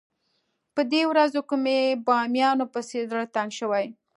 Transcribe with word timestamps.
په 0.75 0.81
دې 0.91 1.01
ورځو 1.11 1.41
کې 1.49 1.55
مې 1.63 1.77
بامیانو 2.07 2.65
پسې 2.73 2.99
زړه 3.09 3.25
تنګ 3.35 3.49
شوی. 3.59 3.85